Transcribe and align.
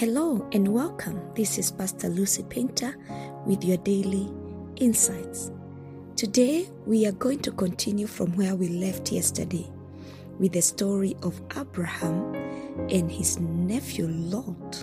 Hello 0.00 0.48
and 0.52 0.66
welcome. 0.66 1.20
This 1.34 1.58
is 1.58 1.70
Pastor 1.70 2.08
Lucy 2.08 2.42
Painter 2.44 2.96
with 3.44 3.62
your 3.62 3.76
daily 3.76 4.32
insights. 4.76 5.50
Today 6.16 6.70
we 6.86 7.06
are 7.06 7.12
going 7.12 7.40
to 7.40 7.52
continue 7.52 8.06
from 8.06 8.32
where 8.32 8.56
we 8.56 8.68
left 8.68 9.12
yesterday 9.12 9.70
with 10.38 10.52
the 10.52 10.62
story 10.62 11.16
of 11.22 11.38
Abraham 11.54 12.34
and 12.88 13.12
his 13.12 13.38
nephew 13.40 14.08
Lot 14.08 14.82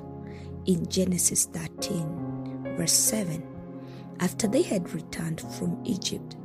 in 0.68 0.88
Genesis 0.88 1.46
13, 1.46 2.76
verse 2.78 2.94
7. 2.94 3.42
After 4.20 4.48
they 4.48 4.62
had 4.62 4.88
returned 4.94 5.42
from 5.42 5.82
Egypt, 5.84 6.36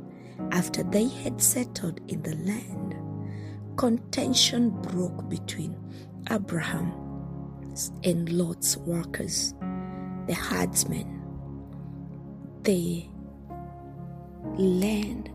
after 0.51 0.81
they 0.81 1.09
had 1.09 1.39
settled 1.39 2.01
in 2.07 2.23
the 2.23 2.35
land, 2.37 2.95
contention 3.77 4.71
broke 4.71 5.29
between 5.29 5.77
Abraham 6.31 7.02
and 8.03 8.29
Lot's 8.31 8.77
workers, 8.77 9.53
the 10.27 10.33
herdsmen. 10.33 11.21
The 12.63 13.05
land 14.57 15.29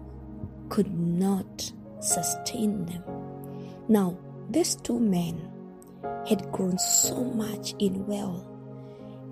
could 0.69 0.93
not 0.99 1.73
sustain 2.01 2.87
them. 2.87 3.03
Now, 3.89 4.17
these 4.51 4.77
two 4.77 4.99
men 5.01 5.51
had 6.29 6.51
grown 6.53 6.79
so 6.79 7.25
much 7.25 7.75
in 7.79 8.07
wealth 8.07 8.47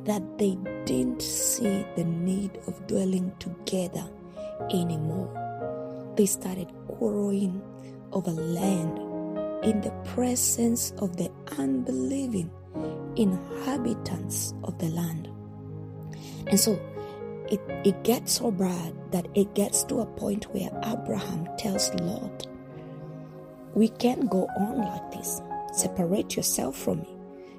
that 0.04 0.23
they 0.38 0.57
didn't 0.84 1.23
see 1.23 1.84
the 1.96 2.04
need 2.04 2.59
of 2.66 2.87
dwelling 2.87 3.32
together 3.38 4.09
anymore. 4.70 5.30
They 6.16 6.27
started 6.27 6.73
quarreling 6.88 7.62
over 8.12 8.30
land 8.30 8.98
in 9.65 9.80
the 9.80 9.93
presence 10.04 10.93
of 10.98 11.16
the 11.16 11.30
unbelieving 11.59 12.51
inhabitants 13.17 14.55
of 14.65 14.79
the 14.79 14.89
land. 14.89 15.29
And 16.47 16.59
so 16.59 16.79
it, 17.49 17.61
it 17.85 18.03
gets 18.05 18.33
so 18.33 18.51
bad 18.51 18.95
that 19.13 19.29
it 19.35 19.55
gets 19.55 19.85
to 19.85 20.01
a 20.01 20.07
point 20.07 20.45
where 20.55 20.71
Abraham 20.85 21.49
tells 21.59 21.93
Lot, 21.95 22.47
We 23.75 23.89
can't 23.89 24.29
go 24.29 24.49
on 24.57 24.79
like 24.79 25.11
this. 25.13 25.41
Separate 25.73 26.37
yourself 26.37 26.77
from 26.77 27.01
me. 27.01 27.17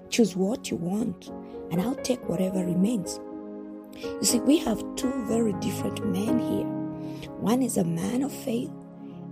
Choose 0.10 0.36
what 0.36 0.72
you 0.72 0.78
want, 0.78 1.30
and 1.72 1.82
I'll 1.82 1.96
take 1.96 2.28
whatever 2.28 2.60
remains. 2.60 3.20
You 4.02 4.24
see, 4.24 4.40
we 4.40 4.58
have 4.60 4.84
two 4.96 5.12
very 5.26 5.54
different 5.54 6.06
men 6.06 6.40
here. 6.40 7.30
One 7.40 7.62
is 7.62 7.78
a 7.78 7.84
man 7.84 8.24
of 8.24 8.32
faith, 8.32 8.72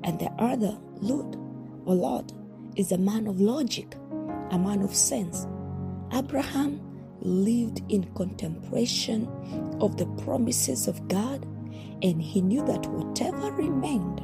and 0.03 0.19
the 0.19 0.31
other, 0.37 0.77
Lot, 1.01 1.35
or 1.85 1.95
Lot, 1.95 2.31
is 2.75 2.91
a 2.91 2.97
man 2.97 3.27
of 3.27 3.39
logic, 3.39 3.95
a 4.51 4.59
man 4.59 4.81
of 4.81 4.93
sense. 4.93 5.47
Abraham 6.15 6.79
lived 7.19 7.81
in 7.89 8.05
contemplation 8.13 9.27
of 9.81 9.97
the 9.97 10.05
promises 10.23 10.87
of 10.87 11.05
God, 11.09 11.45
and 12.01 12.21
he 12.21 12.41
knew 12.41 12.65
that 12.65 12.85
whatever 12.87 13.51
remained, 13.51 14.21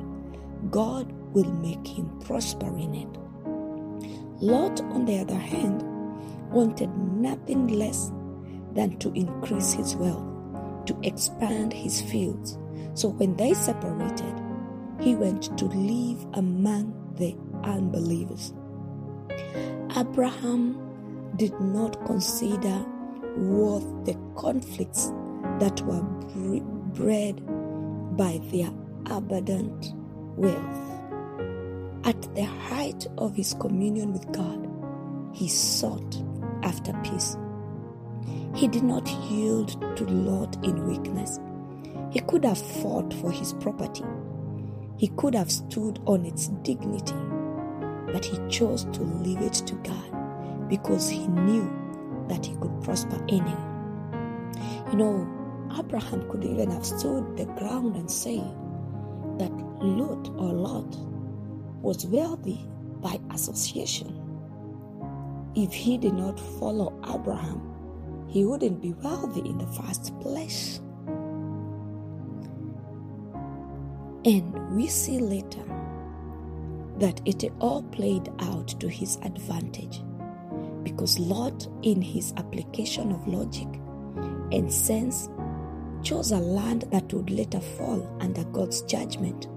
God 0.72 1.11
will 1.33 1.52
make 1.52 1.86
him 1.86 2.17
prosper 2.22 2.67
in 2.78 2.95
it. 2.95 3.17
Lot, 4.42 4.80
on 4.81 5.03
the 5.03 5.20
other 5.20 5.36
hand, 5.36 5.83
wanted 6.50 6.95
nothing 6.98 7.67
less 7.67 8.11
than 8.73 8.98
to 9.00 9.11
increase 9.14 9.73
his 9.73 9.95
wealth, 9.95 10.26
to 10.86 10.98
expand 11.03 11.73
his 11.73 12.02
fields. 12.02 12.58
So 12.94 13.09
when 13.09 13.36
they 13.36 13.53
separated, 13.53 14.42
he 15.02 15.16
went 15.16 15.58
to 15.58 15.66
live 15.66 16.26
among 16.36 16.94
the 17.17 17.36
unbelievers. 17.67 18.53
Abraham 19.98 20.91
did 21.42 21.59
not 21.59 22.06
consider 22.06 22.86
worth 23.36 24.05
the 24.05 24.16
conflicts 24.36 25.11
that 25.58 25.82
were 25.88 26.04
bred 26.93 27.42
by 28.16 28.39
their 28.52 28.70
abundant 29.08 29.92
wealth. 30.38 31.02
At 32.04 32.21
the 32.36 32.43
height 32.43 33.08
of 33.17 33.36
his 33.36 33.55
communion 33.55 34.14
with 34.14 34.32
God, 34.32 34.70
he 35.33 35.48
sought 35.48 36.21
after 36.61 36.93
peace. 37.02 37.36
He 38.54 38.67
did 38.67 38.83
not 38.83 39.10
yield 39.10 39.82
to 39.98 40.05
Lot 40.05 40.64
in 40.64 40.86
weakness. 40.86 41.39
He 42.11 42.20
could 42.20 42.45
have 42.45 42.61
fought 42.61 43.16
for 43.16 43.32
his 43.32 43.54
property. 43.54 44.05
He 44.98 45.08
could 45.17 45.33
have 45.33 45.52
stood 45.52 46.02
on 46.05 46.23
its 46.23 46.49
dignity, 46.61 47.16
but 48.14 48.26
he 48.26 48.37
chose 48.48 48.83
to 48.93 49.02
leave 49.02 49.42
it 49.42 49.54
to 49.54 49.73
God 49.77 50.21
because 50.71 51.09
he 51.09 51.27
knew 51.27 51.70
that 52.30 52.45
he 52.45 52.55
could 52.55 52.82
prosper 52.82 53.21
in 53.27 53.45
it. 53.45 54.89
You 54.89 54.98
know, 54.98 55.67
Abraham 55.77 56.27
could 56.30 56.45
even 56.45 56.71
have 56.71 56.86
stood 56.86 57.36
the 57.36 57.43
ground 57.59 57.98
and 57.98 58.09
say 58.09 58.37
that 59.37 59.52
Lot 59.83 60.30
or 60.37 60.54
Lot 60.54 60.95
was 61.81 62.05
wealthy 62.05 62.70
by 63.02 63.20
association. 63.31 64.17
If 65.55 65.73
he 65.73 65.98
did 65.98 66.14
not 66.14 66.39
follow 66.39 66.98
Abraham, 67.14 68.26
he 68.30 68.45
wouldn't 68.45 68.81
be 68.81 68.93
wealthy 68.93 69.42
in 69.42 69.58
the 69.58 69.67
first 69.67 70.17
place. 70.21 70.80
And 74.23 74.73
we 74.73 74.87
see 74.87 75.20
later 75.20 75.65
that 76.99 77.20
it 77.26 77.52
all 77.60 77.83
played 77.83 78.30
out 78.39 78.70
to 78.80 78.87
his 78.87 79.17
advantage 79.23 80.02
because 80.83 81.19
Lot, 81.19 81.67
in 81.83 82.02
his 82.02 82.33
application 82.37 83.11
of 83.11 83.27
logic 83.27 83.67
and 84.52 84.71
sense, 84.71 85.30
chose 86.03 86.31
a 86.31 86.37
land 86.37 86.86
that 86.92 87.14
would 87.14 87.30
later 87.30 87.59
fall 87.59 88.17
under 88.19 88.43
God's 88.45 88.81
judgment. 88.83 89.47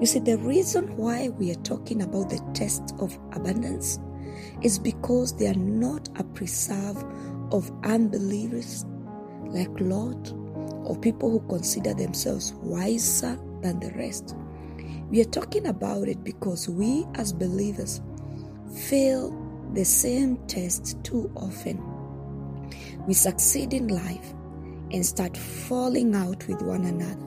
You 0.00 0.06
see, 0.06 0.20
the 0.20 0.38
reason 0.38 0.96
why 0.96 1.28
we 1.28 1.50
are 1.50 1.62
talking 1.62 2.02
about 2.02 2.30
the 2.30 2.40
test 2.54 2.94
of 2.98 3.18
abundance 3.32 3.98
is 4.62 4.78
because 4.78 5.36
they 5.36 5.46
are 5.46 5.54
not 5.54 6.08
a 6.16 6.24
preserve 6.24 7.04
of 7.52 7.70
unbelievers 7.84 8.84
like 9.46 9.68
Lot 9.80 10.32
or 10.84 10.96
people 11.00 11.30
who 11.30 11.40
consider 11.48 11.94
themselves 11.94 12.54
wiser 12.54 13.38
than 13.62 13.80
the 13.80 13.90
rest. 13.92 14.36
We 15.10 15.20
are 15.20 15.24
talking 15.24 15.66
about 15.66 16.08
it 16.08 16.24
because 16.24 16.68
we 16.68 17.06
as 17.14 17.32
believers 17.32 18.00
fail 18.88 19.30
the 19.74 19.84
same 19.84 20.36
test 20.46 21.02
too 21.04 21.30
often. 21.34 21.82
We 23.06 23.14
succeed 23.14 23.74
in 23.74 23.88
life 23.88 24.32
and 24.92 25.04
start 25.04 25.36
falling 25.36 26.14
out 26.14 26.46
with 26.46 26.62
one 26.62 26.84
another. 26.84 27.26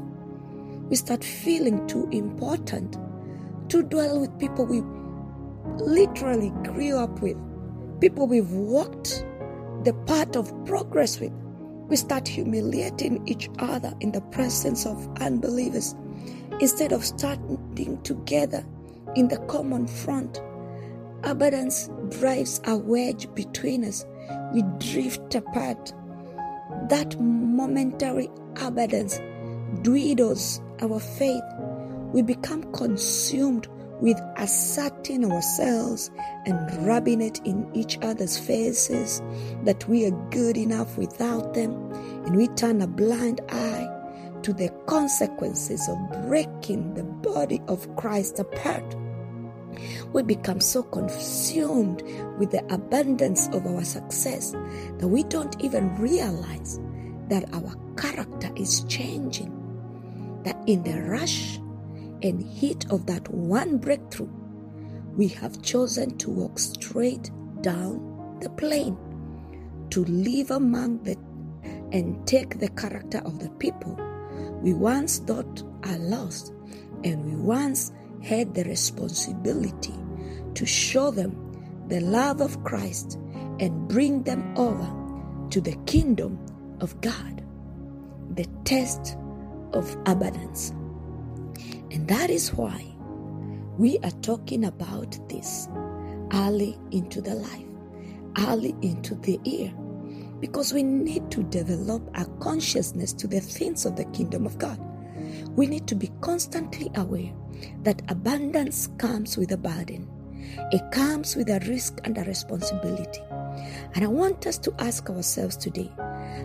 We 0.90 0.96
start 0.96 1.24
feeling 1.24 1.86
too 1.88 2.08
important 2.12 2.98
to 3.70 3.84
dwell 3.84 4.22
with 4.22 4.40
people 4.40 4.66
we 4.66 4.82
literally 5.84 6.52
grew 6.64 6.98
up 6.98 7.22
with, 7.22 7.38
people 8.00 8.28
we've 8.28 8.52
walked 8.52 9.26
the 9.84 9.94
path 10.06 10.36
of 10.36 10.54
progress 10.66 11.20
with. 11.20 11.34
We 11.90 11.96
start 11.96 12.28
humiliating 12.28 13.28
each 13.28 13.50
other 13.60 13.94
in 14.00 14.12
the 14.12 14.22
presence 14.22 14.86
of 14.86 15.08
unbelievers 15.22 15.96
instead 16.60 16.92
of 16.92 17.06
standing 17.06 18.02
together 18.04 18.66
in 19.16 19.28
the 19.28 19.38
common 19.48 19.88
front. 19.88 20.42
Abundance 21.24 21.90
drives 22.10 22.62
a 22.66 22.78
wedge 22.78 23.34
between 23.34 23.84
us. 23.84 24.06
We 24.54 24.64
drift 24.80 25.36
apart. 25.36 25.94
That 26.90 27.20
momentary 27.20 28.30
abundance 28.62 29.20
dwindles 29.82 30.62
our 30.82 31.00
faith. 31.00 31.44
We 32.14 32.22
become 32.22 32.72
consumed 32.74 33.68
with 34.00 34.20
asserting 34.38 35.30
ourselves 35.30 36.12
and 36.46 36.88
rubbing 36.88 37.20
it 37.22 37.42
in 37.46 37.70
each 37.74 37.98
other's 38.02 38.38
faces 38.38 39.22
that 39.64 39.88
we 39.90 40.06
are 40.06 40.30
good 40.30 40.56
enough 40.56 40.98
without 40.98 41.56
them, 41.56 41.92
and 42.26 42.36
we 42.36 42.48
turn 42.50 42.82
a 42.82 42.88
blind 42.88 43.42
eye 43.50 43.88
to 44.44 44.54
the 44.54 44.70
consequences 44.86 45.90
of 45.90 46.28
breaking 46.28 46.94
the 46.94 47.04
body 47.04 47.60
of 47.68 47.94
Christ 47.96 48.40
apart. 48.40 48.96
We 50.14 50.24
become 50.24 50.62
so 50.62 50.84
consumed 50.84 52.02
with 52.40 52.52
the 52.52 52.66
abundance 52.74 53.48
of 53.50 53.66
our 53.68 53.84
success 53.84 54.52
that 54.98 55.08
we 55.08 55.24
don't 55.24 55.62
even 55.62 55.96
realize 55.98 56.80
that 57.30 57.54
our 57.54 57.76
character 57.96 58.50
is 58.56 58.84
changing. 58.86 59.54
That 60.44 60.58
in 60.66 60.84
the 60.84 61.02
rush 61.02 61.58
and 62.24 62.42
heat 62.42 62.86
of 62.90 63.06
that 63.08 63.28
one 63.30 63.78
breakthrough, 63.78 64.30
we 65.16 65.28
have 65.30 65.62
chosen 65.62 66.18
to 66.20 66.30
walk 66.30 66.60
straight 66.60 67.32
down 67.62 68.38
the 68.42 68.50
plain, 68.50 68.98
to 69.90 70.06
live 70.06 70.52
among 70.52 71.04
the 71.04 71.18
and 71.92 72.28
take 72.28 72.60
the 72.60 72.70
character 72.70 73.20
of 73.26 73.40
the 73.40 73.50
people 73.52 73.98
we 74.62 74.74
once 74.74 75.20
thought 75.20 75.64
are 75.84 75.98
lost, 76.00 76.54
and 77.04 77.24
we 77.26 77.36
once 77.36 77.92
had 78.24 78.54
the 78.54 78.64
responsibility 78.64 79.94
to 80.58 80.66
show 80.66 81.12
them 81.12 81.86
the 81.88 82.00
love 82.00 82.42
of 82.42 82.64
Christ 82.64 83.20
and 83.60 83.88
bring 83.88 84.24
them 84.24 84.58
over 84.58 84.92
to 85.52 85.62
the 85.62 85.76
kingdom 85.86 86.40
of 86.82 87.00
God, 87.00 87.44
the 88.34 88.48
test 88.66 89.18
of 89.74 89.96
abundance. 90.08 90.72
And 91.92 92.08
that 92.08 92.32
is 92.32 92.54
why 92.56 92.84
we 93.78 94.00
are 94.00 94.12
talking 94.22 94.66
about 94.66 95.18
this 95.30 95.70
early 96.34 96.76
into 96.90 97.22
the 97.22 97.36
life, 97.36 97.68
early 98.48 98.76
into 98.82 99.14
the 99.14 99.40
year, 99.44 99.72
because 100.40 100.74
we 100.74 100.82
need 100.82 101.30
to 101.30 101.44
develop 101.44 102.02
a 102.16 102.26
consciousness 102.40 103.14
to 103.14 103.28
the 103.28 103.42
things 103.42 103.86
of 103.86 103.96
the 103.96 104.06
kingdom 104.06 104.48
of 104.48 104.58
God. 104.58 104.80
We 105.56 105.68
need 105.68 105.86
to 105.88 105.96
be 105.96 106.12
constantly 106.22 106.90
aware 106.96 107.32
that 107.84 108.02
abundance 108.10 108.90
comes 108.98 109.38
with 109.38 109.52
a 109.52 109.58
burden. 109.58 110.10
It 110.72 110.92
comes 110.92 111.36
with 111.36 111.50
a 111.50 111.60
risk 111.68 112.00
and 112.04 112.18
a 112.18 112.24
responsibility. 112.24 113.22
And 113.96 114.04
I 114.04 114.08
want 114.08 114.48
us 114.48 114.58
to 114.60 114.74
ask 114.80 115.10
ourselves 115.10 115.58
today 115.58 115.92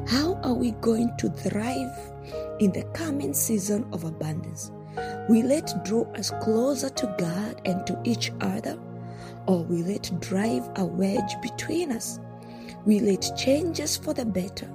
how 0.08 0.34
are 0.42 0.54
we 0.54 0.72
going 0.80 1.16
to 1.18 1.28
thrive 1.28 2.12
in 2.58 2.72
the 2.72 2.84
coming 2.94 3.34
season 3.34 3.86
of 3.92 4.04
abundance? 4.04 4.70
Will 5.28 5.50
it 5.50 5.72
draw 5.84 6.04
us 6.12 6.30
closer 6.42 6.90
to 6.90 7.14
God 7.18 7.60
and 7.64 7.86
to 7.86 8.00
each 8.04 8.32
other? 8.40 8.78
Or 9.46 9.64
will 9.64 9.88
it 9.88 10.10
drive 10.20 10.68
a 10.76 10.84
wedge 10.84 11.40
between 11.42 11.92
us? 11.92 12.18
Will 12.84 13.06
it 13.08 13.30
change 13.36 13.80
us 13.80 13.96
for 13.96 14.14
the 14.14 14.24
better 14.24 14.68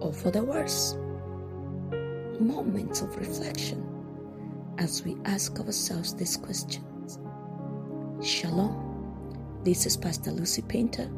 or 0.00 0.12
for 0.12 0.30
the 0.30 0.42
worse? 0.42 0.94
Moments 2.40 3.02
of 3.02 3.16
reflection 3.16 3.86
as 4.78 5.04
we 5.04 5.16
ask 5.24 5.58
ourselves 5.60 6.14
this 6.14 6.36
questions. 6.36 6.93
Shalom. 8.24 9.60
This 9.64 9.84
is 9.84 9.98
Pastor 9.98 10.30
Lucy 10.30 10.62
Painter 10.62 11.10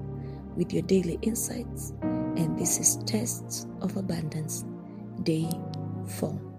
with 0.56 0.72
your 0.72 0.82
daily 0.82 1.20
insights, 1.22 1.92
and 2.02 2.58
this 2.58 2.80
is 2.80 2.96
Tests 3.06 3.68
of 3.80 3.96
Abundance, 3.96 4.64
Day 5.22 5.48
4. 6.08 6.55